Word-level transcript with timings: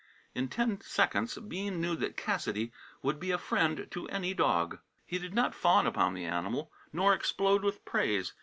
In 0.33 0.47
ten 0.47 0.81
seconds 0.81 1.37
Bean 1.37 1.79
knew 1.79 1.95
that 1.97 2.17
Cassidy 2.17 2.71
would 3.03 3.19
be 3.19 3.29
a 3.29 3.37
friend 3.37 3.85
to 3.91 4.09
any 4.09 4.33
dog. 4.33 4.79
He 5.05 5.19
did 5.19 5.35
not 5.35 5.53
fawn 5.53 5.85
upon 5.85 6.15
the 6.15 6.25
animal 6.25 6.71
nor 6.91 7.13
explode 7.13 7.63
with 7.63 7.85
praise. 7.85 8.33